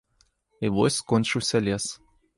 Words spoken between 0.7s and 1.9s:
вось скончыўся лес.